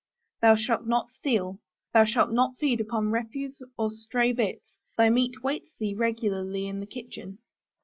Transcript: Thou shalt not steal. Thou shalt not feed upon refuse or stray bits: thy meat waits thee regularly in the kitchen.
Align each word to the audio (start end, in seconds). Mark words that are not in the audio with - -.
Thou 0.41 0.55
shalt 0.55 0.87
not 0.87 1.11
steal. 1.11 1.59
Thou 1.93 2.05
shalt 2.05 2.31
not 2.31 2.57
feed 2.57 2.81
upon 2.81 3.11
refuse 3.11 3.61
or 3.77 3.91
stray 3.91 4.31
bits: 4.31 4.73
thy 4.97 5.11
meat 5.11 5.43
waits 5.43 5.73
thee 5.77 5.93
regularly 5.93 6.67
in 6.67 6.79
the 6.79 6.87
kitchen. 6.87 7.37